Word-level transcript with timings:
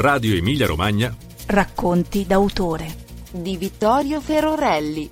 Radio 0.00 0.34
Emilia 0.34 0.66
Romagna. 0.66 1.14
Racconti 1.44 2.24
d'autore 2.24 2.86
di 3.32 3.58
Vittorio 3.58 4.18
Ferorelli. 4.22 5.10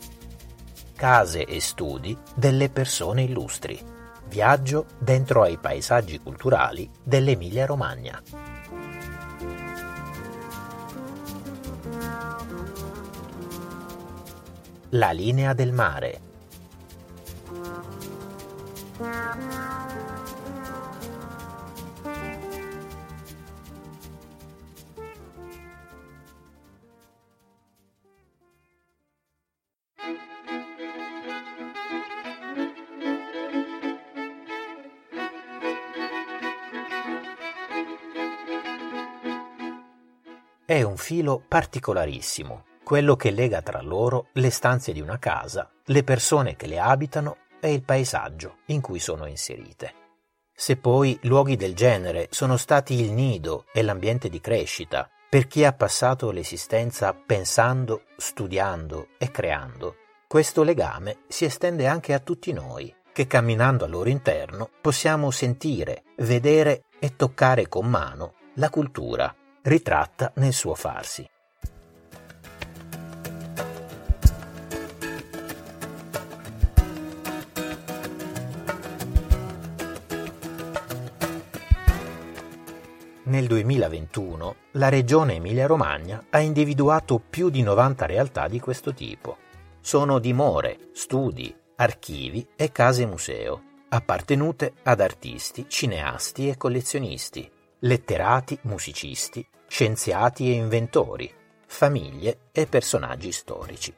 Case 0.96 1.44
e 1.44 1.60
studi 1.60 2.16
delle 2.34 2.70
persone 2.70 3.24
illustri. 3.24 3.78
Viaggio 4.30 4.86
dentro 4.98 5.42
ai 5.42 5.58
paesaggi 5.58 6.18
culturali 6.20 6.88
dell'Emilia 7.02 7.66
Romagna. 7.66 8.22
La 14.88 15.10
linea 15.10 15.52
del 15.52 15.72
mare. 15.72 16.20
È 40.70 40.82
un 40.82 40.98
filo 40.98 41.42
particolarissimo, 41.48 42.64
quello 42.84 43.16
che 43.16 43.30
lega 43.30 43.62
tra 43.62 43.80
loro 43.80 44.26
le 44.34 44.50
stanze 44.50 44.92
di 44.92 45.00
una 45.00 45.18
casa, 45.18 45.70
le 45.86 46.04
persone 46.04 46.56
che 46.56 46.66
le 46.66 46.78
abitano 46.78 47.38
e 47.58 47.72
il 47.72 47.82
paesaggio 47.82 48.58
in 48.66 48.82
cui 48.82 48.98
sono 48.98 49.24
inserite. 49.24 49.94
Se 50.54 50.76
poi 50.76 51.18
luoghi 51.22 51.56
del 51.56 51.74
genere 51.74 52.26
sono 52.32 52.58
stati 52.58 53.00
il 53.00 53.12
nido 53.12 53.64
e 53.72 53.80
l'ambiente 53.80 54.28
di 54.28 54.42
crescita 54.42 55.08
per 55.30 55.46
chi 55.46 55.64
ha 55.64 55.72
passato 55.72 56.30
l'esistenza 56.30 57.14
pensando, 57.14 58.02
studiando 58.18 59.08
e 59.16 59.30
creando, 59.30 59.94
questo 60.26 60.62
legame 60.64 61.20
si 61.28 61.46
estende 61.46 61.86
anche 61.86 62.12
a 62.12 62.18
tutti 62.18 62.52
noi, 62.52 62.94
che 63.10 63.26
camminando 63.26 63.86
al 63.86 63.90
loro 63.90 64.10
interno 64.10 64.68
possiamo 64.82 65.30
sentire, 65.30 66.02
vedere 66.18 66.84
e 66.98 67.16
toccare 67.16 67.68
con 67.68 67.86
mano 67.86 68.34
la 68.56 68.68
cultura 68.68 69.34
ritratta 69.62 70.32
nel 70.36 70.52
suo 70.52 70.74
farsi. 70.74 71.28
Nel 83.28 83.46
2021 83.46 84.54
la 84.72 84.88
Regione 84.88 85.34
Emilia-Romagna 85.34 86.24
ha 86.30 86.38
individuato 86.38 87.18
più 87.18 87.50
di 87.50 87.60
90 87.60 88.06
realtà 88.06 88.48
di 88.48 88.58
questo 88.58 88.94
tipo. 88.94 89.36
Sono 89.80 90.18
dimore, 90.18 90.88
studi, 90.94 91.54
archivi 91.76 92.46
e 92.56 92.72
case 92.72 93.04
museo, 93.04 93.62
appartenute 93.90 94.72
ad 94.82 95.00
artisti, 95.00 95.66
cineasti 95.68 96.48
e 96.48 96.56
collezionisti, 96.56 97.50
letterati, 97.80 98.58
musicisti, 98.62 99.46
scienziati 99.68 100.50
e 100.50 100.54
inventori, 100.54 101.32
famiglie 101.66 102.38
e 102.50 102.66
personaggi 102.66 103.30
storici. 103.30 103.94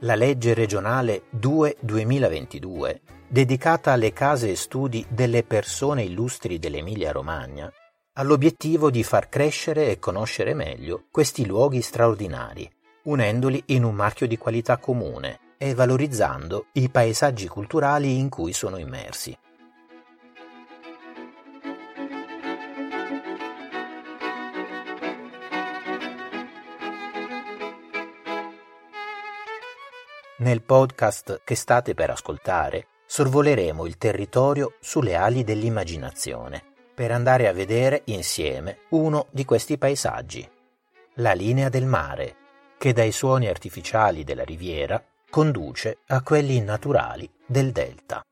La 0.00 0.14
legge 0.14 0.54
regionale 0.54 1.24
2-2022, 1.36 3.00
dedicata 3.28 3.92
alle 3.92 4.12
case 4.12 4.50
e 4.50 4.56
studi 4.56 5.04
delle 5.08 5.42
persone 5.42 6.04
illustri 6.04 6.58
dell'Emilia-Romagna, 6.58 7.72
ha 8.14 8.22
l'obiettivo 8.22 8.90
di 8.90 9.04
far 9.04 9.28
crescere 9.28 9.90
e 9.90 9.98
conoscere 9.98 10.54
meglio 10.54 11.04
questi 11.10 11.46
luoghi 11.46 11.82
straordinari, 11.82 12.68
unendoli 13.04 13.62
in 13.66 13.84
un 13.84 13.94
marchio 13.94 14.26
di 14.26 14.36
qualità 14.36 14.78
comune 14.78 15.38
e 15.56 15.74
valorizzando 15.74 16.66
i 16.72 16.88
paesaggi 16.88 17.46
culturali 17.46 18.18
in 18.18 18.28
cui 18.28 18.52
sono 18.52 18.76
immersi. 18.76 19.36
Nel 30.40 30.62
podcast 30.62 31.40
che 31.42 31.56
state 31.56 31.94
per 31.94 32.10
ascoltare 32.10 32.86
sorvoleremo 33.06 33.84
il 33.86 33.98
territorio 33.98 34.74
sulle 34.78 35.16
ali 35.16 35.42
dell'immaginazione 35.42 36.62
per 36.94 37.10
andare 37.10 37.48
a 37.48 37.52
vedere 37.52 38.02
insieme 38.04 38.82
uno 38.90 39.26
di 39.32 39.44
questi 39.44 39.78
paesaggi, 39.78 40.48
la 41.14 41.32
linea 41.32 41.68
del 41.68 41.86
mare, 41.86 42.36
che 42.78 42.92
dai 42.92 43.10
suoni 43.10 43.48
artificiali 43.48 44.22
della 44.22 44.44
riviera 44.44 45.02
conduce 45.28 45.98
a 46.06 46.22
quelli 46.22 46.60
naturali 46.60 47.28
del 47.44 47.72
delta. 47.72 48.22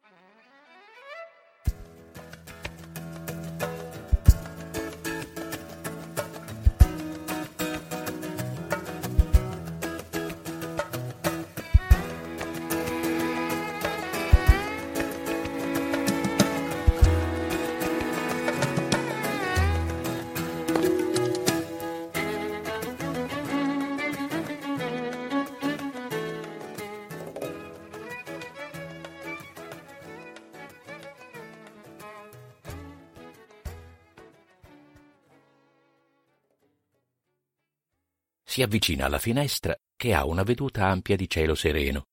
Si 38.56 38.62
avvicina 38.62 39.04
alla 39.04 39.18
finestra 39.18 39.76
che 39.94 40.14
ha 40.14 40.24
una 40.24 40.42
veduta 40.42 40.86
ampia 40.86 41.14
di 41.14 41.28
cielo 41.28 41.54
sereno. 41.54 42.06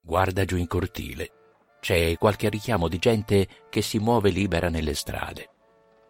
Guarda 0.00 0.44
giù 0.44 0.56
in 0.56 0.68
cortile. 0.68 1.32
C'è 1.80 2.16
qualche 2.16 2.48
richiamo 2.48 2.86
di 2.86 2.98
gente 2.98 3.48
che 3.68 3.82
si 3.82 3.98
muove 3.98 4.30
libera 4.30 4.68
nelle 4.68 4.94
strade. 4.94 5.48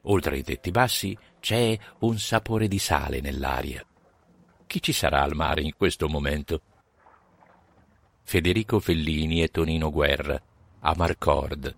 Oltre 0.02 0.34
ai 0.34 0.42
tetti 0.42 0.70
bassi 0.70 1.16
c'è 1.40 1.78
un 2.00 2.18
sapore 2.18 2.68
di 2.68 2.78
sale 2.78 3.22
nell'aria. 3.22 3.82
Chi 4.66 4.82
ci 4.82 4.92
sarà 4.92 5.22
al 5.22 5.34
mare 5.34 5.62
in 5.62 5.72
questo 5.74 6.10
momento? 6.10 6.60
Federico 8.22 8.80
Fellini 8.80 9.42
e 9.42 9.48
Tonino 9.48 9.90
Guerra, 9.90 10.38
a 10.80 10.92
Marcord, 10.94 11.74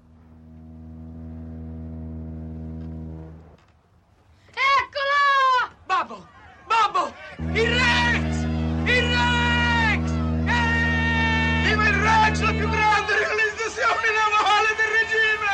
Il 7.54 7.68
Rex! 7.68 8.44
Il 8.86 9.04
Rex! 9.12 10.10
Eh! 10.46 11.68
Viva 11.68 11.88
il 11.88 11.94
Rex, 11.94 12.40
la 12.40 12.52
più 12.52 12.68
grande 12.68 13.12
realizzazione 13.18 14.08
navale 14.16 14.74
del 14.78 14.90
regime! 14.98 15.52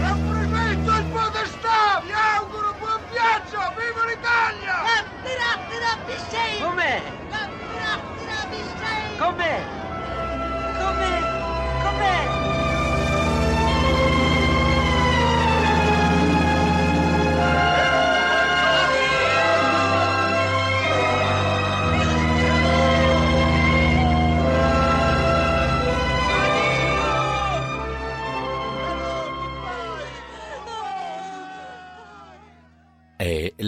Rappresento 0.00 0.90
il 0.90 1.04
podestà! 1.12 2.00
Vi 2.02 2.12
auguro 2.12 2.74
buon 2.78 3.00
viaggio! 3.10 3.60
Viva 3.76 4.04
l'Italia! 4.06 4.76
Com'è? 6.62 7.02
Com'è? 9.18 9.56
Com'è? 10.78 11.20
Com'è? 11.82 12.35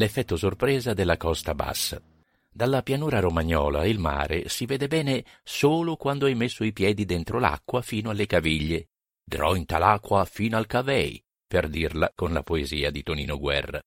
L'effetto 0.08 0.38
sorpresa 0.38 0.94
della 0.94 1.18
costa 1.18 1.54
bassa. 1.54 2.00
Dalla 2.50 2.82
pianura 2.82 3.20
romagnola 3.20 3.84
il 3.84 3.98
mare 3.98 4.48
si 4.48 4.64
vede 4.64 4.88
bene 4.88 5.22
solo 5.44 5.96
quando 5.96 6.24
hai 6.24 6.34
messo 6.34 6.64
i 6.64 6.72
piedi 6.72 7.04
dentro 7.04 7.38
l'acqua 7.38 7.82
fino 7.82 8.08
alle 8.08 8.24
caviglie. 8.24 8.88
Drointa 9.22 9.76
l'acqua 9.76 10.24
fino 10.24 10.56
al 10.56 10.66
cavei, 10.66 11.22
per 11.46 11.68
dirla 11.68 12.10
con 12.14 12.32
la 12.32 12.42
poesia 12.42 12.90
di 12.90 13.02
Tonino 13.02 13.38
Guerra. 13.38 13.82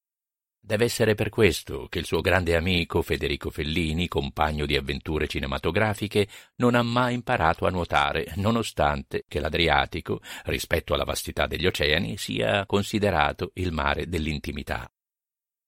Deve 0.64 0.86
essere 0.86 1.16
per 1.16 1.30
questo 1.30 1.88
che 1.90 1.98
il 1.98 2.06
suo 2.06 2.22
grande 2.22 2.56
amico 2.56 3.02
Federico 3.02 3.50
Fellini, 3.50 4.08
compagno 4.08 4.68
di 4.68 4.78
avventure 4.78 5.28
cinematografiche, 5.28 6.28
non 6.58 6.76
ha 6.76 6.84
mai 6.84 7.16
imparato 7.16 7.66
a 7.66 7.72
nuotare, 7.72 8.32
nonostante 8.36 9.24
che 9.28 9.40
l'Adriatico, 9.40 10.22
rispetto 10.44 10.94
alla 10.94 11.04
vastità 11.04 11.48
degli 11.48 11.66
oceani, 11.66 12.16
sia 12.16 12.68
considerato 12.68 13.50
il 13.56 13.72
mare 13.72 14.08
dell'intimità. 14.08 14.88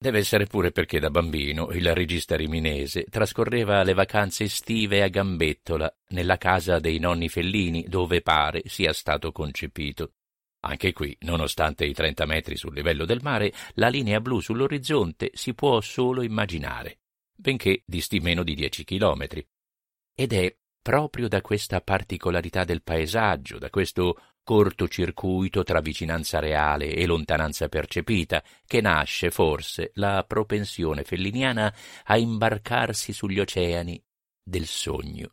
Deve 0.03 0.19
essere 0.19 0.47
pure 0.47 0.71
perché 0.71 0.99
da 0.99 1.09
bambino 1.09 1.71
il 1.71 1.93
regista 1.93 2.35
riminese 2.35 3.05
trascorreva 3.05 3.83
le 3.83 3.93
vacanze 3.93 4.43
estive 4.43 5.01
a 5.01 5.07
Gambettola, 5.07 5.89
nella 6.09 6.37
casa 6.37 6.79
dei 6.79 6.99
nonni 6.99 7.29
Fellini, 7.29 7.85
dove 7.87 8.21
pare 8.21 8.63
sia 8.65 8.91
stato 8.91 9.31
concepito. 9.31 10.15
Anche 10.65 10.91
qui, 10.91 11.15
nonostante 11.21 11.85
i 11.85 11.93
30 11.93 12.25
metri 12.25 12.57
sul 12.57 12.73
livello 12.73 13.05
del 13.05 13.21
mare, 13.21 13.53
la 13.75 13.87
linea 13.87 14.19
blu 14.19 14.41
sull'orizzonte 14.41 15.31
si 15.35 15.53
può 15.53 15.79
solo 15.79 16.21
immaginare, 16.21 16.99
benché 17.33 17.83
disti 17.85 18.19
meno 18.19 18.43
di 18.43 18.55
10 18.55 18.83
chilometri. 18.83 19.47
Ed 20.13 20.33
è 20.33 20.53
proprio 20.81 21.29
da 21.29 21.39
questa 21.39 21.79
particolarità 21.79 22.65
del 22.65 22.83
paesaggio, 22.83 23.57
da 23.57 23.69
questo 23.69 24.17
cortocircuito 24.43 25.63
tra 25.63 25.79
vicinanza 25.79 26.39
reale 26.39 26.93
e 26.93 27.05
lontananza 27.05 27.69
percepita, 27.69 28.43
che 28.65 28.81
nasce 28.81 29.31
forse 29.31 29.91
la 29.95 30.23
propensione 30.27 31.03
felliniana 31.03 31.73
a 32.05 32.17
imbarcarsi 32.17 33.13
sugli 33.13 33.39
oceani 33.39 34.01
del 34.43 34.65
sogno. 34.65 35.31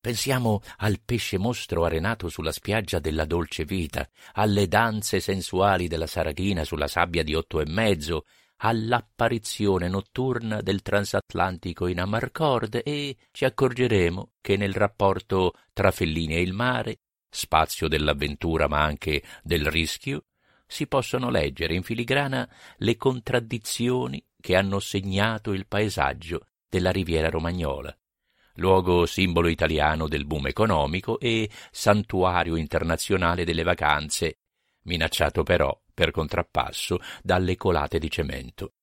Pensiamo 0.00 0.62
al 0.78 1.00
pesce 1.04 1.38
mostro 1.38 1.84
arenato 1.84 2.28
sulla 2.28 2.50
spiaggia 2.50 2.98
della 2.98 3.24
dolce 3.24 3.64
vita, 3.64 4.08
alle 4.32 4.66
danze 4.66 5.20
sensuali 5.20 5.86
della 5.86 6.08
Saraghina 6.08 6.64
sulla 6.64 6.88
sabbia 6.88 7.22
di 7.22 7.34
otto 7.34 7.60
e 7.60 7.66
mezzo, 7.68 8.24
all'apparizione 8.64 9.88
notturna 9.88 10.60
del 10.60 10.82
transatlantico 10.82 11.86
in 11.86 12.00
Amarcord 12.00 12.80
e 12.84 13.16
ci 13.30 13.44
accorgeremo 13.44 14.32
che 14.40 14.56
nel 14.56 14.72
rapporto 14.72 15.54
tra 15.72 15.90
Fellini 15.90 16.34
e 16.34 16.42
il 16.42 16.52
mare, 16.52 16.98
spazio 17.34 17.88
dell'avventura 17.88 18.68
ma 18.68 18.82
anche 18.82 19.22
del 19.42 19.66
rischio, 19.66 20.26
si 20.66 20.86
possono 20.86 21.30
leggere 21.30 21.74
in 21.74 21.82
filigrana 21.82 22.48
le 22.76 22.96
contraddizioni 22.96 24.24
che 24.38 24.54
hanno 24.54 24.78
segnato 24.78 25.52
il 25.52 25.66
paesaggio 25.66 26.46
della 26.68 26.90
riviera 26.90 27.28
romagnola 27.30 27.94
luogo 28.56 29.06
simbolo 29.06 29.48
italiano 29.48 30.08
del 30.08 30.26
boom 30.26 30.48
economico 30.48 31.18
e 31.18 31.48
santuario 31.70 32.56
internazionale 32.56 33.44
delle 33.44 33.62
vacanze, 33.62 34.38
minacciato 34.82 35.42
però, 35.42 35.78
per 35.94 36.10
contrappasso, 36.10 36.98
dalle 37.22 37.56
colate 37.56 37.98
di 37.98 38.10
cemento. 38.10 38.74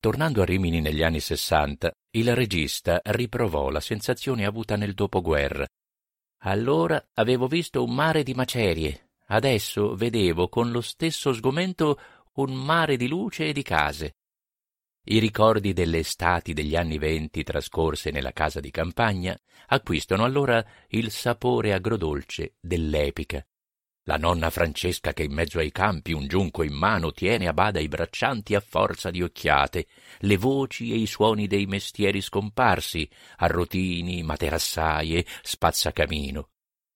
Tornando 0.00 0.42
a 0.42 0.44
Rimini 0.44 0.80
negli 0.80 1.02
anni 1.02 1.20
sessanta, 1.20 1.92
il 2.10 2.34
regista 2.34 3.00
riprovò 3.04 3.68
la 3.70 3.80
sensazione 3.80 4.44
avuta 4.44 4.76
nel 4.76 4.94
dopoguerra. 4.94 5.66
Allora 6.42 7.08
avevo 7.14 7.48
visto 7.48 7.82
un 7.82 7.94
mare 7.94 8.22
di 8.22 8.34
macerie, 8.34 9.10
adesso 9.26 9.94
vedevo 9.94 10.48
con 10.48 10.70
lo 10.70 10.80
stesso 10.80 11.32
sgomento 11.32 11.98
un 12.34 12.54
mare 12.54 12.96
di 12.96 13.08
luce 13.08 13.46
e 13.46 13.52
di 13.52 13.62
case. 13.62 14.16
I 15.10 15.18
ricordi 15.18 15.72
delle 15.72 15.98
estati 15.98 16.52
degli 16.52 16.76
anni 16.76 16.98
venti 16.98 17.42
trascorse 17.42 18.10
nella 18.10 18.32
casa 18.32 18.60
di 18.60 18.70
campagna 18.70 19.36
acquistano 19.68 20.24
allora 20.24 20.64
il 20.88 21.10
sapore 21.10 21.72
agrodolce 21.72 22.54
dell'epica. 22.60 23.44
La 24.08 24.16
nonna 24.16 24.48
Francesca 24.48 25.12
che 25.12 25.24
in 25.24 25.34
mezzo 25.34 25.58
ai 25.58 25.70
campi 25.70 26.12
un 26.14 26.26
giunco 26.26 26.62
in 26.62 26.72
mano 26.72 27.12
tiene 27.12 27.46
a 27.46 27.52
bada 27.52 27.78
i 27.78 27.88
braccianti 27.88 28.54
a 28.54 28.60
forza 28.66 29.10
di 29.10 29.22
occhiate, 29.22 29.86
le 30.20 30.38
voci 30.38 30.92
e 30.92 30.96
i 30.96 31.06
suoni 31.06 31.46
dei 31.46 31.66
mestieri 31.66 32.22
scomparsi, 32.22 33.06
arrotini, 33.36 34.22
materassaie, 34.22 35.26
spazzacamino. 35.42 36.48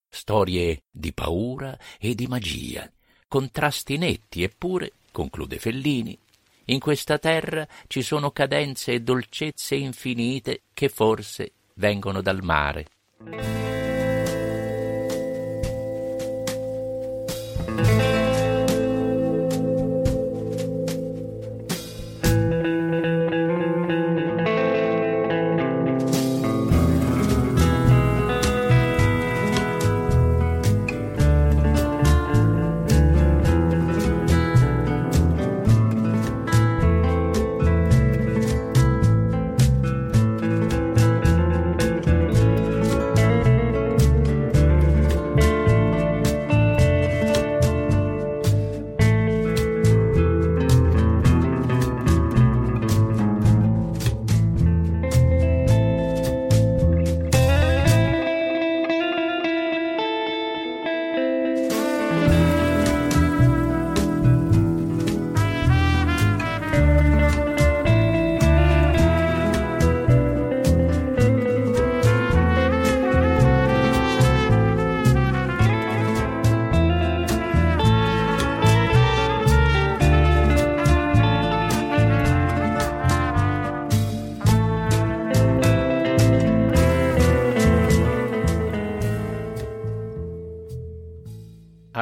Storie 0.09 0.85
di 0.89 1.13
paura 1.13 1.77
e 1.99 2.15
di 2.15 2.25
magia, 2.25 2.91
contrasti 3.27 3.97
netti 3.97 4.41
eppure, 4.41 4.93
conclude 5.11 5.59
Fellini, 5.59 6.17
in 6.65 6.79
questa 6.79 7.19
terra 7.19 7.67
ci 7.85 8.01
sono 8.01 8.31
cadenze 8.31 8.91
e 8.91 9.01
dolcezze 9.01 9.75
infinite 9.75 10.61
che 10.73 10.89
forse 10.89 11.51
vengono 11.75 12.23
dal 12.23 12.41
mare. 12.41 12.87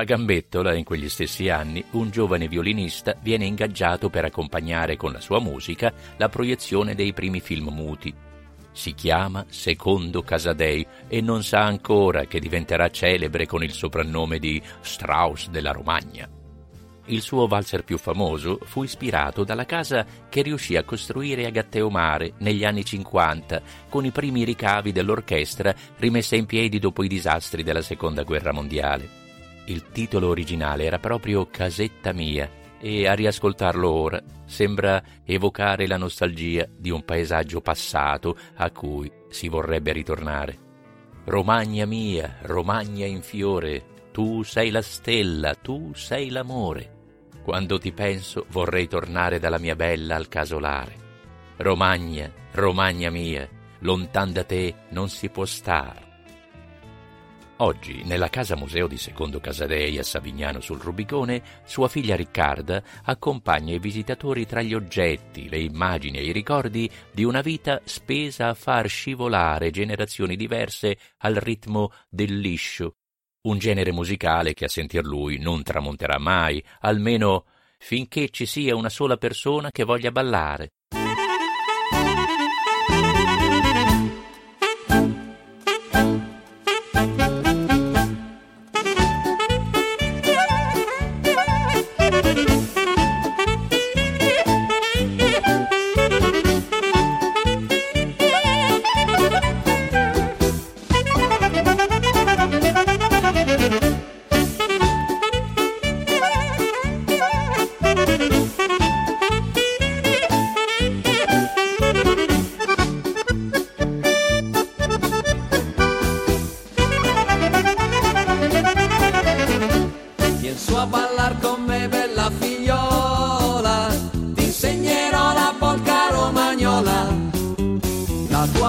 A 0.02 0.04
Gambettola, 0.04 0.74
in 0.74 0.84
quegli 0.84 1.08
stessi 1.08 1.50
anni, 1.50 1.86
un 1.92 2.10
giovane 2.10 2.48
violinista 2.48 3.16
viene 3.22 3.46
ingaggiato 3.46 4.10
per 4.10 4.26
accompagnare 4.26 4.98
con 4.98 5.12
la 5.12 5.20
sua 5.20 5.40
musica 5.40 5.94
la 6.18 6.28
proiezione 6.28 6.96
dei 6.96 7.14
primi 7.14 7.40
film 7.40 7.68
muti. 7.68 8.12
Si 8.72 8.96
chiama 8.96 9.46
Secondo 9.48 10.24
Casadei 10.24 10.84
e 11.08 11.22
non 11.22 11.44
sa 11.44 11.66
ancora 11.66 12.26
che 12.26 12.40
diventerà 12.40 12.90
celebre 12.90 13.46
con 13.46 13.62
il 13.62 13.74
soprannome 13.74 14.40
di 14.40 14.60
Strauss 14.80 15.50
della 15.50 15.72
Romagna. 15.72 16.28
Il 17.06 17.22
suo 17.22 17.46
valzer 17.46 17.84
più 17.84 18.00
famoso 18.00 18.58
fu 18.64 18.82
ispirato 18.82 19.44
dalla 19.44 19.68
casa 19.68 20.04
che 20.30 20.42
riuscì 20.42 20.78
a 20.78 20.84
costruire 20.84 21.46
a 21.46 21.52
Gatteomare 21.52 22.34
negli 22.40 22.66
anni 22.66 22.84
50 22.84 23.62
con 23.88 24.04
i 24.04 24.10
primi 24.10 24.46
ricavi 24.46 24.92
dell'orchestra 24.92 25.76
rimessa 25.98 26.36
in 26.36 26.48
piedi 26.48 26.80
dopo 26.80 27.04
i 27.04 27.08
disastri 27.08 27.62
della 27.62 27.84
Seconda 27.84 28.24
Guerra 28.24 28.52
Mondiale. 28.52 29.22
Il 29.66 29.90
titolo 29.92 30.28
originale 30.28 30.86
era 30.86 31.00
proprio 31.00 31.48
Casetta 31.48 32.14
mia 32.14 32.50
e 32.80 33.08
a 33.08 33.14
riascoltarlo 33.14 33.90
ora 33.90 34.22
sembra 34.46 35.02
evocare 35.24 35.86
la 35.86 35.98
nostalgia 35.98 36.68
di 36.76 36.90
un 36.90 37.06
paesaggio 37.06 37.62
passato 37.62 38.36
a 38.56 38.72
cui 38.72 39.10
si 39.30 39.48
vorrebbe 39.48 39.92
ritornare. 39.92 40.70
Romagna 41.26 41.86
mia, 41.86 42.38
Romagna 42.42 43.06
in 43.06 43.22
fiore, 43.22 44.10
tu 44.12 44.42
sei 44.42 44.72
la 44.72 44.82
stella, 44.82 45.54
tu 45.54 45.92
sei 45.94 46.30
l'amore. 46.32 47.00
Quando 47.44 47.78
ti 47.78 47.92
penso 47.92 48.46
vorrei 48.50 48.88
tornare 48.88 49.40
dalla 49.40 49.60
mia 49.60 49.76
bella 49.76 50.16
al 50.16 50.28
casolare. 50.28 50.96
Romagna, 51.58 52.32
Romagna 52.54 53.12
mia, 53.12 53.48
lontan 53.80 54.34
da 54.34 54.44
te 54.44 54.74
non 54.90 55.08
si 55.10 55.30
può 55.30 55.46
star. 55.46 56.11
Oggi, 57.62 58.02
nella 58.06 58.30
casa 58.30 58.56
museo 58.56 58.88
di 58.88 58.98
Secondo 58.98 59.40
Casadei 59.40 60.00
a 60.00 60.04
Savignano 60.04 60.62
sul 60.62 60.80
Rubicone, 60.80 61.44
sua 61.64 61.88
figlia 61.88 62.16
Riccarda 62.16 62.82
accompagna 63.04 63.76
i 63.76 63.78
visitatori 63.78 64.48
tra 64.48 64.64
gli 64.64 64.74
oggetti, 64.74 65.48
le 65.48 65.60
immagini 65.60 66.18
e 66.18 66.24
i 66.24 66.32
ricordi 66.32 66.90
di 67.12 67.24
una 67.24 67.42
vita 67.42 67.80
spesa 67.84 68.48
a 68.48 68.56
far 68.56 68.88
scivolare 68.88 69.70
generazioni 69.70 70.36
diverse 70.36 70.98
al 71.18 71.36
ritmo 71.36 71.92
del 72.10 72.40
liscio, 72.40 72.96
un 73.42 73.60
genere 73.60 73.92
musicale 73.92 74.56
che 74.56 74.66
a 74.66 74.70
sentir 74.70 75.04
lui 75.04 75.38
non 75.38 75.62
tramonterà 75.62 76.18
mai, 76.18 76.64
almeno 76.80 77.46
finché 77.78 78.30
ci 78.30 78.48
sia 78.48 78.76
una 78.76 78.90
sola 78.90 79.18
persona 79.18 79.70
che 79.70 79.84
voglia 79.84 80.10
ballare. 80.10 80.72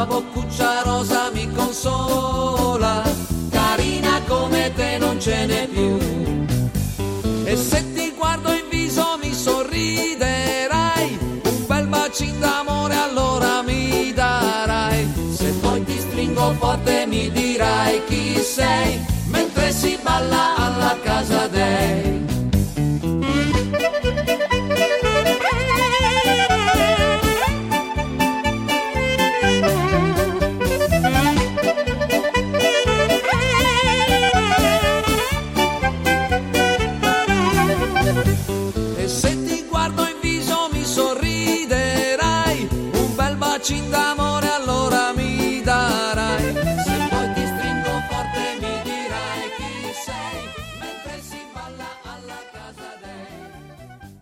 Boccuccia 0.06 0.82
rosa 0.82 1.30
mi 1.32 1.50
consola, 1.52 3.02
carina 3.50 4.20
come 4.26 4.72
te 4.74 4.98
non 4.98 5.20
ce 5.20 5.46
n'è 5.46 5.66
più. 5.68 5.98
E 7.44 7.56
se 7.56 7.92
ti 7.92 8.12
guardo 8.16 8.50
in 8.52 8.66
viso 8.70 9.18
mi 9.22 9.32
sorriderai, 9.32 11.18
un 11.44 11.66
bel 11.66 11.86
bacino 11.86 12.38
d'amore 12.38 12.94
allora 12.94 13.62
mi 13.62 14.12
darai. 14.12 15.06
Se 15.34 15.50
poi 15.60 15.84
ti 15.84 15.98
stringo 15.98 16.54
forte 16.58 17.06
mi 17.06 17.30
dirai 17.30 18.02
chi 18.06 18.40
sei, 18.40 19.04
mentre 19.26 19.72
si 19.72 19.98
balla 20.02 20.54
alla 20.56 20.96
casa 21.02 21.46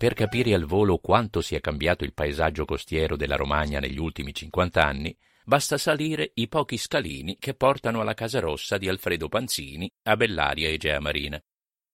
Per 0.00 0.14
capire 0.14 0.54
al 0.54 0.64
volo 0.64 0.96
quanto 0.96 1.42
sia 1.42 1.60
cambiato 1.60 2.04
il 2.04 2.14
paesaggio 2.14 2.64
costiero 2.64 3.16
della 3.16 3.36
Romagna 3.36 3.80
negli 3.80 3.98
ultimi 3.98 4.32
50 4.32 4.82
anni, 4.82 5.14
basta 5.44 5.76
salire 5.76 6.30
i 6.36 6.48
pochi 6.48 6.78
scalini 6.78 7.36
che 7.38 7.52
portano 7.52 8.00
alla 8.00 8.14
Casa 8.14 8.40
Rossa 8.40 8.78
di 8.78 8.88
Alfredo 8.88 9.28
Panzini 9.28 9.92
a 10.04 10.16
Bellaria 10.16 10.70
Egea 10.70 11.00
Marina. 11.00 11.38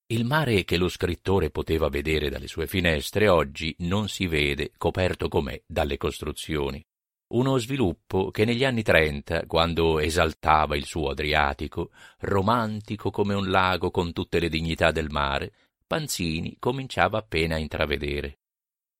Il 0.05 0.23
mare 0.23 0.63
che 0.63 0.77
lo 0.77 0.87
scrittore 0.87 1.49
poteva 1.49 1.89
vedere 1.89 2.29
dalle 2.29 2.47
sue 2.47 2.65
finestre 2.65 3.27
oggi 3.27 3.75
non 3.79 4.07
si 4.07 4.25
vede, 4.25 4.71
coperto 4.77 5.27
com'è 5.27 5.61
dalle 5.67 5.97
costruzioni. 5.97 6.81
Uno 7.33 7.57
sviluppo 7.57 8.31
che 8.31 8.45
negli 8.45 8.63
anni 8.63 8.83
trenta, 8.83 9.45
quando 9.45 9.99
esaltava 9.99 10.77
il 10.77 10.85
suo 10.85 11.09
Adriatico, 11.09 11.91
romantico 12.19 13.11
come 13.11 13.33
un 13.33 13.49
lago 13.49 13.91
con 13.91 14.13
tutte 14.13 14.39
le 14.39 14.47
dignità 14.47 14.91
del 14.91 15.09
mare, 15.09 15.51
Panzini 15.87 16.57
cominciava 16.59 17.17
appena 17.17 17.55
a 17.55 17.59
intravedere. 17.59 18.39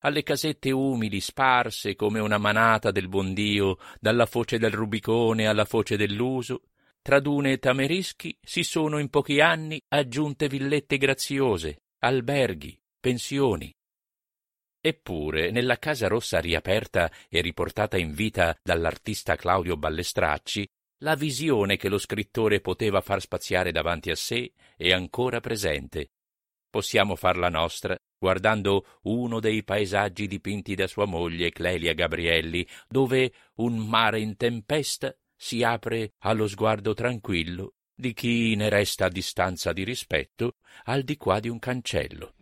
Alle 0.02 0.22
casette 0.22 0.70
umili 0.70 1.20
sparse 1.20 1.94
come 1.94 2.18
una 2.18 2.38
manata 2.38 2.90
del 2.90 3.08
buon 3.08 3.34
Dio, 3.34 3.76
dalla 4.00 4.24
foce 4.24 4.58
del 4.58 4.70
Rubicone 4.70 5.46
alla 5.46 5.66
foce 5.66 5.98
dell'Uso, 5.98 6.62
tra 7.02 7.20
dune 7.20 7.52
e 7.52 7.58
tamerischi 7.58 8.36
si 8.40 8.62
sono 8.62 8.98
in 8.98 9.10
pochi 9.10 9.40
anni 9.40 9.80
aggiunte 9.88 10.48
villette 10.48 10.96
graziose, 10.96 11.82
alberghi, 11.98 12.80
pensioni. 12.98 13.74
Eppure, 14.80 15.50
nella 15.50 15.78
Casa 15.78 16.08
Rossa 16.08 16.38
riaperta 16.38 17.10
e 17.28 17.40
riportata 17.40 17.98
in 17.98 18.14
vita 18.14 18.56
dall'artista 18.62 19.36
Claudio 19.36 19.76
Ballestracci, 19.76 20.66
la 21.02 21.16
visione 21.16 21.76
che 21.76 21.88
lo 21.88 21.98
scrittore 21.98 22.60
poteva 22.60 23.00
far 23.00 23.20
spaziare 23.20 23.72
davanti 23.72 24.10
a 24.10 24.16
sé 24.16 24.52
è 24.76 24.92
ancora 24.92 25.40
presente. 25.40 26.12
Possiamo 26.70 27.16
farla 27.16 27.48
nostra 27.48 27.96
guardando 28.18 28.84
uno 29.02 29.38
dei 29.38 29.62
paesaggi 29.62 30.26
dipinti 30.26 30.74
da 30.74 30.86
sua 30.86 31.06
moglie 31.06 31.50
Clelia 31.50 31.94
Gabrielli, 31.94 32.66
dove 32.88 33.32
un 33.56 33.78
mare 33.78 34.20
in 34.20 34.36
tempesta 34.36 35.14
si 35.36 35.62
apre 35.62 36.14
allo 36.18 36.48
sguardo 36.48 36.94
tranquillo 36.94 37.74
di 37.94 38.12
chi 38.12 38.54
ne 38.56 38.68
resta 38.68 39.06
a 39.06 39.08
distanza 39.08 39.72
di 39.72 39.84
rispetto 39.84 40.56
al 40.84 41.02
di 41.02 41.16
qua 41.16 41.40
di 41.40 41.48
un 41.48 41.58
cancello. 41.58 42.34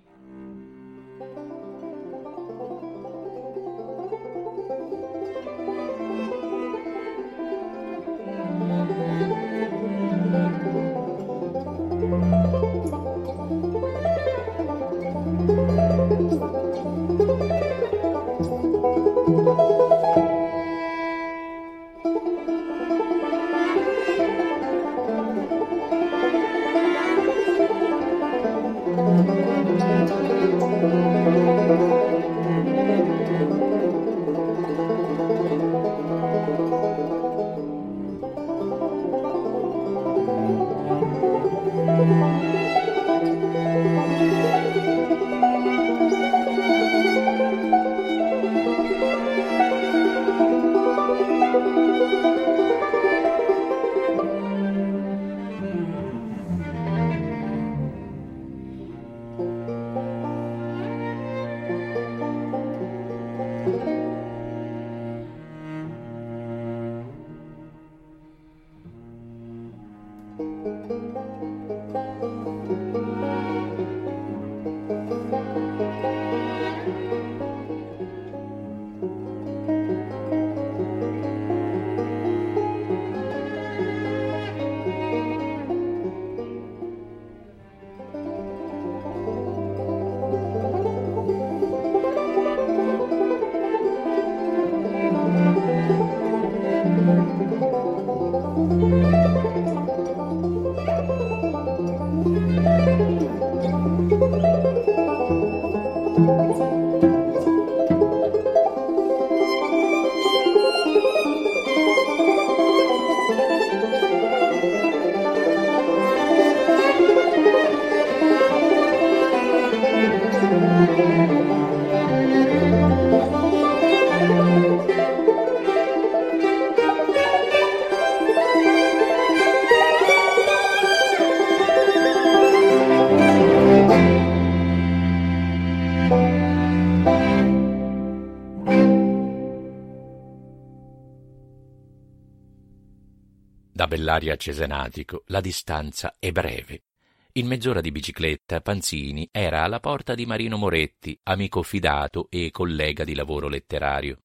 Bellaria 144.16 144.32
a 144.32 144.36
Cesenatico 144.36 145.24
la 145.26 145.42
distanza 145.42 146.16
è 146.18 146.32
breve. 146.32 146.84
In 147.32 147.46
mezz'ora 147.46 147.82
di 147.82 147.92
bicicletta 147.92 148.62
Panzini 148.62 149.28
era 149.30 149.62
alla 149.62 149.78
porta 149.78 150.14
di 150.14 150.24
Marino 150.24 150.56
Moretti, 150.56 151.18
amico 151.24 151.62
fidato 151.62 152.28
e 152.30 152.50
collega 152.50 153.04
di 153.04 153.14
lavoro 153.14 153.48
letterario. 153.48 154.22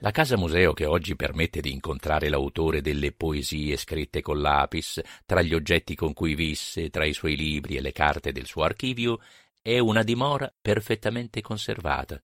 La 0.00 0.10
casa 0.10 0.36
museo 0.36 0.74
che 0.74 0.84
oggi 0.84 1.16
permette 1.16 1.62
di 1.62 1.72
incontrare 1.72 2.28
l'autore 2.28 2.82
delle 2.82 3.12
poesie 3.12 3.78
scritte 3.78 4.20
con 4.20 4.38
lapis, 4.38 5.00
tra 5.24 5.40
gli 5.40 5.54
oggetti 5.54 5.94
con 5.94 6.12
cui 6.12 6.34
visse, 6.34 6.90
tra 6.90 7.06
i 7.06 7.14
suoi 7.14 7.36
libri 7.36 7.76
e 7.76 7.80
le 7.80 7.92
carte 7.92 8.32
del 8.32 8.44
suo 8.44 8.64
archivio, 8.64 9.20
è 9.62 9.78
una 9.78 10.02
dimora 10.02 10.54
perfettamente 10.60 11.40
conservata. 11.40 12.22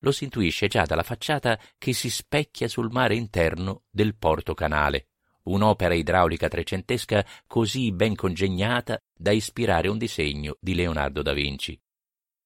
Lo 0.00 0.10
si 0.10 0.24
intuisce 0.24 0.66
già 0.66 0.84
dalla 0.84 1.04
facciata 1.04 1.56
che 1.78 1.92
si 1.92 2.10
specchia 2.10 2.66
sul 2.66 2.90
mare 2.90 3.14
interno 3.14 3.84
del 3.88 4.16
porto 4.16 4.52
canale, 4.54 5.10
un'opera 5.44 5.94
idraulica 5.94 6.48
trecentesca 6.48 7.24
così 7.46 7.92
ben 7.92 8.14
congegnata 8.14 8.98
da 9.16 9.30
ispirare 9.30 9.88
un 9.88 9.98
disegno 9.98 10.56
di 10.60 10.74
Leonardo 10.74 11.22
da 11.22 11.32
Vinci. 11.32 11.78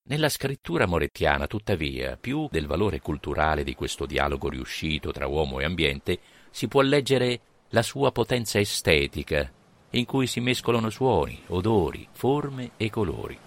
Nella 0.09 0.31
scrittura 0.31 0.87
morettiana, 0.87 1.47
tuttavia, 1.47 2.17
più 2.17 2.49
del 2.51 2.67
valore 2.67 3.01
culturale 3.01 3.63
di 3.63 3.75
questo 3.75 4.07
dialogo 4.07 4.49
riuscito 4.49 5.13
tra 5.13 5.27
uomo 5.27 5.61
e 5.61 5.65
ambiente, 5.65 6.19
si 6.51 6.67
può 6.67 6.81
leggere 6.81 7.41
la 7.71 7.83
sua 7.83 8.11
potenza 8.11 8.59
estetica, 8.59 9.53
in 9.91 10.07
cui 10.07 10.27
si 10.27 10.41
mescolano 10.41 10.89
suoni, 10.89 11.39
odori, 11.49 12.09
forme 12.13 12.71
e 12.79 12.89
colori. 12.89 13.39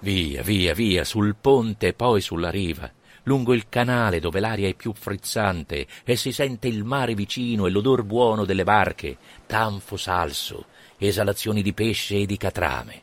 Via, 0.00 0.42
via, 0.42 0.74
via, 0.74 1.04
sul 1.04 1.36
ponte 1.36 1.88
e 1.88 1.92
poi 1.92 2.20
sulla 2.20 2.50
riva, 2.50 2.90
lungo 3.24 3.52
il 3.52 3.68
canale 3.68 4.20
dove 4.20 4.40
l'aria 4.40 4.68
è 4.68 4.74
più 4.74 4.92
frizzante 4.92 5.86
e 6.04 6.16
si 6.16 6.32
sente 6.32 6.68
il 6.68 6.84
mare 6.84 7.14
vicino 7.14 7.66
e 7.66 7.70
l'odor 7.70 8.02
buono 8.02 8.44
delle 8.44 8.64
barche, 8.64 9.16
tanfo 9.46 9.96
salso, 9.96 10.66
esalazioni 10.98 11.62
di 11.62 11.72
pesce 11.72 12.16
e 12.16 12.26
di 12.26 12.36
catrame. 12.36 13.02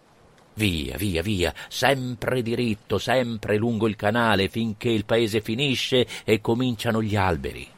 Via, 0.56 0.98
via, 0.98 1.22
via, 1.22 1.54
sempre 1.70 2.42
diritto, 2.42 2.98
sempre 2.98 3.58
lungo 3.58 3.88
il 3.88 3.96
canale 3.96 4.50
finché 4.50 4.90
il 4.90 5.06
paese 5.06 5.42
finisce 5.42 6.08
e 6.24 6.42
cominciano 6.42 7.02
gli 7.02 7.16
alberi. 7.16 7.76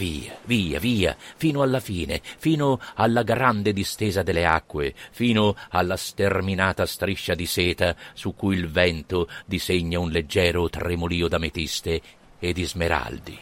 Via, 0.00 0.34
via, 0.46 0.78
via, 0.78 1.14
fino 1.36 1.60
alla 1.60 1.78
fine, 1.78 2.22
fino 2.22 2.80
alla 2.94 3.22
grande 3.22 3.74
distesa 3.74 4.22
delle 4.22 4.46
acque, 4.46 4.94
fino 5.10 5.54
alla 5.68 5.98
sterminata 5.98 6.86
striscia 6.86 7.34
di 7.34 7.44
seta 7.44 7.94
su 8.14 8.34
cui 8.34 8.56
il 8.56 8.70
vento 8.70 9.28
disegna 9.44 9.98
un 9.98 10.08
leggero 10.08 10.70
tremolio 10.70 11.28
d'ametiste 11.28 12.00
e 12.38 12.52
di 12.54 12.64
smeraldi. 12.64 13.38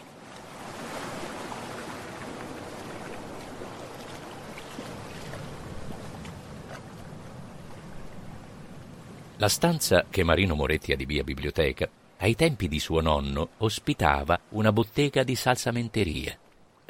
La 9.36 9.48
stanza 9.48 10.06
che 10.10 10.24
Marino 10.24 10.56
Moretti 10.56 10.90
adibì 10.90 11.20
a 11.20 11.22
biblioteca, 11.22 11.88
ai 12.16 12.34
tempi 12.34 12.66
di 12.66 12.80
suo 12.80 13.00
nonno, 13.00 13.50
ospitava 13.58 14.40
una 14.48 14.72
bottega 14.72 15.22
di 15.22 15.36
salsamenteria. 15.36 16.36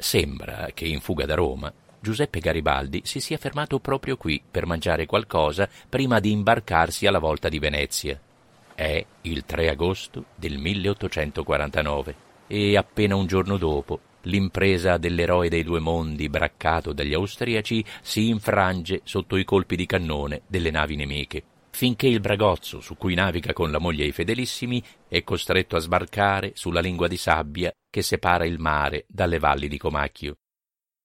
Sembra 0.01 0.69
che 0.73 0.85
in 0.85 1.01
fuga 1.01 1.25
da 1.25 1.35
Roma 1.35 1.73
Giuseppe 1.99 2.39
Garibaldi 2.39 3.01
si 3.03 3.19
sia 3.19 3.37
fermato 3.37 3.79
proprio 3.79 4.15
qui 4.15 4.41
per 4.49 4.65
mangiare 4.65 5.05
qualcosa 5.05 5.67
prima 5.89 6.21
di 6.21 6.31
imbarcarsi 6.31 7.05
alla 7.05 7.19
volta 7.19 7.49
di 7.49 7.59
Venezia. 7.59 8.17
È 8.73 9.05
il 9.23 9.43
3 9.43 9.69
agosto 9.69 10.23
del 10.35 10.57
1849 10.57 12.15
e 12.47 12.77
appena 12.77 13.17
un 13.17 13.25
giorno 13.25 13.57
dopo 13.57 13.99
l'impresa 14.21 14.95
dell'eroe 14.95 15.49
dei 15.49 15.63
due 15.63 15.81
mondi 15.81 16.29
braccato 16.29 16.93
dagli 16.93 17.13
austriaci 17.13 17.83
si 18.01 18.29
infrange 18.29 19.01
sotto 19.03 19.35
i 19.35 19.43
colpi 19.43 19.75
di 19.75 19.85
cannone 19.85 20.43
delle 20.47 20.71
navi 20.71 20.95
nemiche 20.95 21.43
finché 21.71 22.07
il 22.07 22.19
bragozzo 22.19 22.81
su 22.81 22.95
cui 22.95 23.13
naviga 23.13 23.53
con 23.53 23.71
la 23.71 23.79
moglie 23.79 24.03
e 24.03 24.07
i 24.07 24.11
fedelissimi 24.11 24.83
è 25.07 25.23
costretto 25.23 25.75
a 25.75 25.79
sbarcare 25.79 26.51
sulla 26.55 26.81
lingua 26.81 27.07
di 27.07 27.17
sabbia 27.17 27.71
che 27.89 28.01
separa 28.01 28.45
il 28.45 28.59
mare 28.59 29.05
dalle 29.07 29.39
valli 29.39 29.67
di 29.67 29.77
Comacchio. 29.77 30.37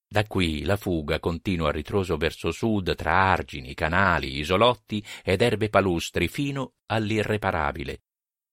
Da 0.07 0.25
qui 0.27 0.63
la 0.63 0.77
fuga 0.77 1.19
continua 1.19 1.69
a 1.69 1.73
ritroso 1.73 2.17
verso 2.17 2.51
sud 2.53 2.95
tra 2.95 3.13
argini, 3.13 3.75
canali, 3.75 4.39
isolotti 4.39 5.05
ed 5.25 5.43
erbe 5.43 5.69
palustri 5.71 6.29
fino 6.29 6.75
all'irreparabile. 6.87 8.03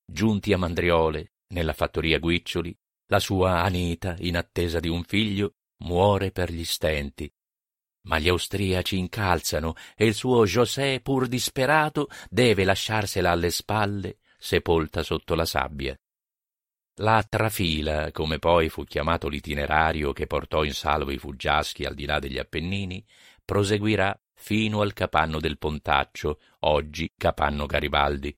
Giunti 0.04 0.52
a 0.52 0.58
Mandriole, 0.58 1.34
nella 1.48 1.72
fattoria 1.72 2.18
Guiccioli, 2.18 2.76
la 3.06 3.20
sua 3.20 3.62
Anita, 3.62 4.16
in 4.20 4.36
attesa 4.36 4.80
di 4.80 4.88
un 4.88 5.04
figlio, 5.04 5.54
muore 5.84 6.32
per 6.32 6.50
gli 6.50 6.64
stenti 6.64 7.32
ma 8.02 8.18
gli 8.18 8.28
austriaci 8.28 8.98
incalzano 8.98 9.74
e 9.94 10.06
il 10.06 10.14
suo 10.14 10.44
José, 10.44 11.00
pur 11.00 11.26
disperato, 11.28 12.08
deve 12.28 12.64
lasciarsela 12.64 13.30
alle 13.30 13.50
spalle, 13.50 14.18
sepolta 14.38 15.02
sotto 15.02 15.34
la 15.34 15.44
sabbia. 15.44 15.96
La 16.96 17.24
trafila, 17.26 18.10
come 18.12 18.38
poi 18.38 18.68
fu 18.68 18.84
chiamato 18.84 19.28
l'itinerario 19.28 20.12
che 20.12 20.26
portò 20.26 20.62
in 20.62 20.74
salvo 20.74 21.10
i 21.10 21.18
fuggiaschi 21.18 21.84
al 21.84 21.94
di 21.94 22.04
là 22.04 22.18
degli 22.18 22.38
Appennini, 22.38 23.04
proseguirà 23.44 24.18
fino 24.34 24.80
al 24.80 24.92
capanno 24.92 25.40
del 25.40 25.58
Pontaccio, 25.58 26.40
oggi 26.60 27.10
capanno 27.16 27.66
Garibaldi. 27.66 28.36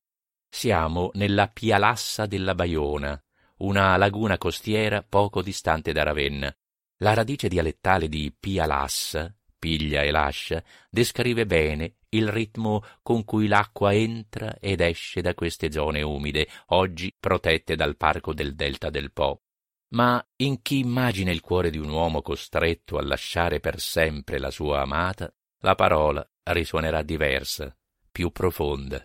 Siamo 0.48 1.10
nella 1.14 1.48
Pialassa 1.48 2.26
della 2.26 2.54
Baiona, 2.54 3.20
una 3.58 3.96
laguna 3.96 4.38
costiera 4.38 5.02
poco 5.02 5.42
distante 5.42 5.92
da 5.92 6.04
Ravenna. 6.04 6.54
La 6.98 7.14
radice 7.14 7.48
dialettale 7.48 8.08
di 8.08 8.32
Pialassa 8.38 9.34
piglia 9.64 10.02
e 10.02 10.10
lascia, 10.10 10.62
descrive 10.90 11.46
bene 11.46 11.94
il 12.10 12.28
ritmo 12.28 12.84
con 13.00 13.24
cui 13.24 13.46
l'acqua 13.46 13.94
entra 13.94 14.58
ed 14.60 14.82
esce 14.82 15.22
da 15.22 15.32
queste 15.32 15.72
zone 15.72 16.02
umide, 16.02 16.46
oggi 16.66 17.14
protette 17.18 17.74
dal 17.74 17.96
parco 17.96 18.34
del 18.34 18.54
delta 18.54 18.90
del 18.90 19.10
Po. 19.10 19.40
Ma 19.94 20.22
in 20.42 20.60
chi 20.60 20.80
immagina 20.80 21.30
il 21.30 21.40
cuore 21.40 21.70
di 21.70 21.78
un 21.78 21.88
uomo 21.88 22.20
costretto 22.20 22.98
a 22.98 23.02
lasciare 23.02 23.58
per 23.58 23.80
sempre 23.80 24.38
la 24.38 24.50
sua 24.50 24.82
amata, 24.82 25.34
la 25.60 25.74
parola 25.74 26.28
risuonerà 26.50 27.02
diversa, 27.02 27.74
più 28.12 28.30
profonda. 28.32 29.02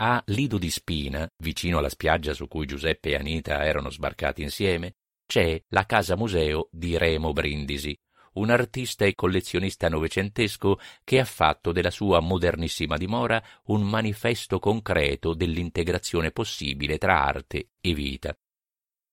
A 0.00 0.20
Lido 0.26 0.58
di 0.58 0.68
Spina, 0.68 1.30
vicino 1.36 1.78
alla 1.78 1.88
spiaggia 1.88 2.34
su 2.34 2.48
cui 2.48 2.66
Giuseppe 2.66 3.10
e 3.10 3.14
Anita 3.14 3.64
erano 3.64 3.88
sbarcati 3.88 4.42
insieme, 4.42 4.96
c'è 5.26 5.62
la 5.68 5.86
casa 5.86 6.16
museo 6.16 6.68
di 6.72 6.98
Remo 6.98 7.32
Brindisi, 7.32 7.96
un 8.36 8.50
artista 8.50 9.04
e 9.04 9.14
collezionista 9.14 9.88
novecentesco 9.88 10.78
che 11.04 11.20
ha 11.20 11.24
fatto 11.24 11.72
della 11.72 11.90
sua 11.90 12.20
modernissima 12.20 12.96
dimora 12.96 13.42
un 13.64 13.82
manifesto 13.82 14.58
concreto 14.58 15.34
dell'integrazione 15.34 16.30
possibile 16.30 16.98
tra 16.98 17.22
arte 17.22 17.68
e 17.80 17.94
vita. 17.94 18.36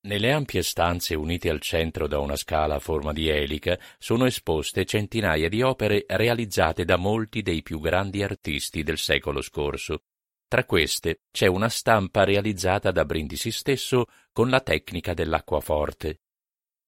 Nelle 0.06 0.34
ampie 0.34 0.64
stanze 0.64 1.16
unite 1.16 1.50
al 1.50 1.62
centro 1.62 2.08
da 2.08 2.20
una 2.20 2.36
scala 2.36 2.76
a 2.76 2.80
forma 2.80 3.14
di 3.14 3.30
elica 3.30 3.80
sono 3.98 4.26
esposte 4.26 4.84
centinaia 4.84 5.48
di 5.48 5.62
opere 5.62 6.04
realizzate 6.06 6.84
da 6.84 6.98
molti 6.98 7.42
dei 7.42 7.62
più 7.62 7.80
grandi 7.80 8.22
artisti 8.22 8.84
del 8.84 8.98
secolo 8.98 9.42
scorso. 9.42 10.04
Tra 10.46 10.66
queste 10.66 11.22
c'è 11.32 11.48
una 11.48 11.70
stampa 11.70 12.26
realizzata 12.26 12.92
da 12.92 13.06
Brindisi 13.06 13.50
stesso 13.50 14.08
con 14.34 14.50
la 14.50 14.60
tecnica 14.60 15.14
dell'acquaforte, 15.14 16.23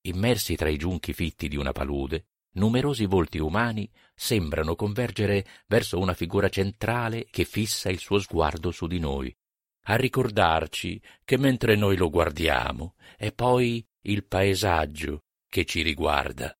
immersi 0.07 0.55
tra 0.55 0.69
i 0.69 0.77
giunchi 0.77 1.13
fitti 1.13 1.47
di 1.47 1.55
una 1.55 1.71
palude, 1.71 2.27
numerosi 2.53 3.05
volti 3.05 3.37
umani 3.37 3.89
sembrano 4.13 4.75
convergere 4.75 5.45
verso 5.67 5.99
una 5.99 6.13
figura 6.13 6.49
centrale 6.49 7.25
che 7.29 7.43
fissa 7.43 7.89
il 7.89 7.99
suo 7.99 8.19
sguardo 8.19 8.71
su 8.71 8.87
di 8.87 8.99
noi, 8.99 9.35
a 9.87 9.95
ricordarci 9.95 11.01
che 11.23 11.37
mentre 11.37 11.75
noi 11.75 11.97
lo 11.97 12.09
guardiamo 12.09 12.95
è 13.17 13.31
poi 13.31 13.85
il 14.01 14.25
paesaggio 14.25 15.23
che 15.47 15.65
ci 15.65 15.81
riguarda. 15.81 16.55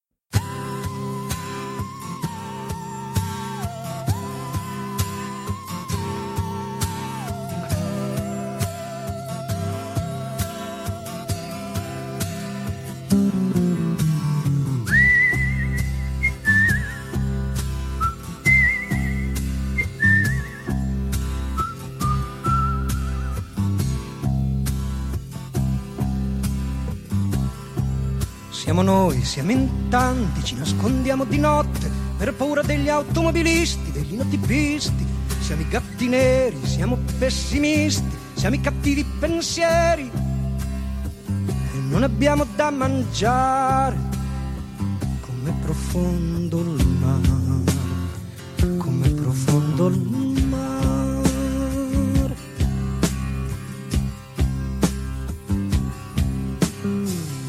Siamo 28.76 28.92
noi, 28.92 29.24
siamo 29.24 29.52
in 29.52 29.88
tanti, 29.88 30.44
ci 30.44 30.54
nascondiamo 30.56 31.24
di 31.24 31.38
notte 31.38 31.90
per 32.18 32.34
paura 32.34 32.62
degli 32.62 32.90
automobilisti, 32.90 33.90
degli 33.94 34.16
inotipisti. 34.16 35.08
Siamo 35.40 35.62
i 35.62 35.68
gatti 35.70 36.10
neri, 36.10 36.60
siamo 36.66 36.98
pessimisti, 37.18 38.04
siamo 38.34 38.56
i 38.56 38.60
cattivi 38.60 39.06
pensieri. 39.18 40.12
E 41.32 41.78
non 41.88 42.04
abbiamo 42.04 42.46
da 42.54 42.70
mangiare. 42.70 43.98
Come 45.22 45.56
profondo 45.62 46.60
il 46.60 46.86
mare, 47.00 47.64
come 48.78 49.10
profondo 49.10 49.88
il 49.88 50.00
mare. 50.50 50.84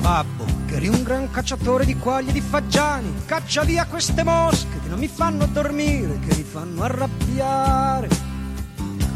Babbo, 0.01 0.56
eri 0.77 0.89
un 0.89 1.03
gran 1.03 1.31
cacciatore 1.31 1.87
di 1.87 1.97
quaglie 1.97 2.31
e 2.31 2.33
di 2.35 2.43
fagiani, 2.43 3.23
caccia 3.25 3.65
via 3.65 3.87
queste 3.87 4.23
mosche 4.23 4.79
che 4.83 4.89
non 4.89 4.99
mi 4.99 5.09
fanno 5.09 5.47
dormire, 5.47 6.19
che 6.19 6.37
mi 6.37 6.43
fanno 6.43 6.83
arrabbiare. 6.83 8.09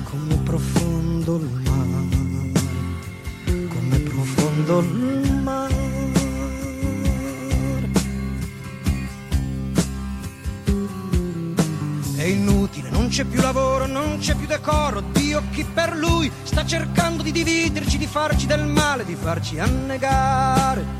Come 0.05 0.37
profondo 0.37 1.37
il 1.37 1.62
mare, 1.64 2.53
come 3.68 3.99
profondo 3.99 4.79
il 4.81 5.40
mare. 5.42 5.88
È 12.16 12.25
inutile, 12.25 12.90
non 12.90 13.09
c'è 13.09 13.25
più 13.25 13.40
lavoro, 13.40 13.87
non 13.87 14.16
c'è 14.18 14.35
più 14.35 14.46
decoro. 14.46 15.03
Dio 15.12 15.42
chi 15.51 15.64
per 15.64 15.94
lui 15.94 16.31
sta 16.42 16.64
cercando 16.64 17.23
di 17.23 17.33
dividerci, 17.33 17.99
di 17.99 18.07
farci 18.07 18.46
del 18.46 18.66
male, 18.66 19.05
di 19.05 19.14
farci 19.14 19.59
annegare. 19.59 20.99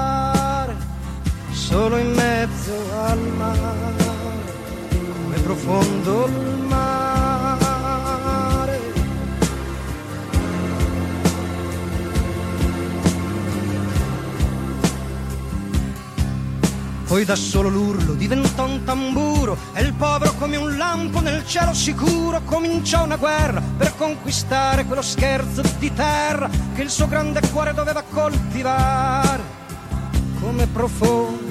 solo 1.71 1.97
in 1.99 2.11
mezzo 2.11 2.73
al 3.01 3.19
mare, 3.37 4.03
come 4.89 5.39
profondo 5.39 6.25
il 6.25 6.65
mare. 6.67 8.79
Poi 17.07 17.23
da 17.23 17.35
solo 17.35 17.69
l'urlo 17.69 18.15
diventò 18.15 18.65
un 18.65 18.83
tamburo 18.83 19.55
e 19.73 19.81
il 19.81 19.93
povero 19.93 20.33
come 20.33 20.57
un 20.57 20.75
lampo 20.75 21.21
nel 21.21 21.45
cielo 21.45 21.73
sicuro 21.73 22.41
cominciò 22.43 23.05
una 23.05 23.15
guerra 23.15 23.61
per 23.77 23.95
conquistare 23.95 24.85
quello 24.85 25.01
scherzo 25.01 25.61
di 25.79 25.93
terra 25.93 26.49
che 26.75 26.81
il 26.81 26.89
suo 26.89 27.07
grande 27.07 27.39
cuore 27.49 27.73
doveva 27.73 28.03
coltivare. 28.09 29.59
Come 30.41 30.67
profondo 30.67 31.50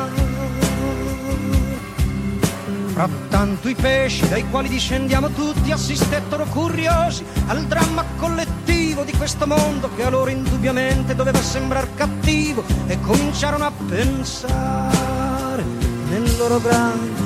Frattanto 3.01 3.67
i 3.67 3.73
pesci 3.73 4.29
dai 4.29 4.47
quali 4.51 4.69
discendiamo 4.69 5.29
tutti 5.29 5.71
assistettero 5.71 6.45
curiosi 6.45 7.25
al 7.47 7.65
dramma 7.65 8.05
collettivo 8.15 9.01
di 9.01 9.11
questo 9.13 9.47
mondo 9.47 9.89
che 9.95 10.03
a 10.03 10.09
loro 10.11 10.29
indubbiamente 10.29 11.15
doveva 11.15 11.41
sembrare 11.41 11.87
cattivo 11.95 12.63
e 12.85 13.01
cominciarono 13.01 13.65
a 13.65 13.71
pensare 13.87 15.63
nel 16.09 16.37
loro 16.37 16.59
grande 16.59 17.19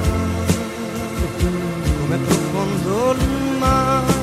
mare, 0.00 0.46
come 2.00 2.16
profondo 2.16 3.12
il 3.18 3.58
mare, 3.58 4.14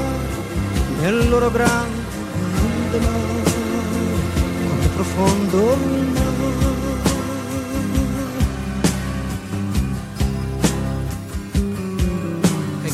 nel 1.02 1.30
loro 1.30 1.52
grande 1.52 2.98
mare, 2.98 3.44
come 4.70 4.88
profondo 4.96 5.74
il 5.74 6.08
mare. 6.16 6.63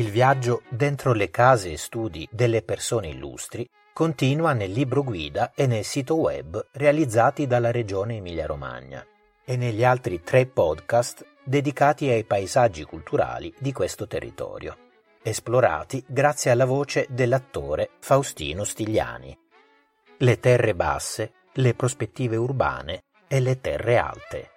Il 0.00 0.08
viaggio 0.08 0.62
dentro 0.70 1.12
le 1.12 1.28
case 1.28 1.72
e 1.72 1.76
studi 1.76 2.26
delle 2.32 2.62
persone 2.62 3.08
illustri 3.08 3.68
continua 3.92 4.54
nel 4.54 4.72
libro 4.72 5.02
guida 5.02 5.52
e 5.54 5.66
nel 5.66 5.84
sito 5.84 6.14
web 6.14 6.68
realizzati 6.72 7.46
dalla 7.46 7.70
Regione 7.70 8.16
Emilia-Romagna 8.16 9.04
e 9.44 9.56
negli 9.58 9.84
altri 9.84 10.22
tre 10.22 10.46
podcast 10.46 11.26
dedicati 11.44 12.08
ai 12.08 12.24
paesaggi 12.24 12.84
culturali 12.84 13.52
di 13.58 13.72
questo 13.72 14.06
territorio, 14.06 14.74
esplorati 15.22 16.02
grazie 16.06 16.50
alla 16.50 16.64
voce 16.64 17.06
dell'attore 17.10 17.90
Faustino 17.98 18.64
Stigliani. 18.64 19.38
Le 20.16 20.40
terre 20.40 20.74
basse, 20.74 21.32
le 21.52 21.74
prospettive 21.74 22.36
urbane 22.36 23.02
e 23.28 23.38
le 23.38 23.60
terre 23.60 23.98
alte. 23.98 24.50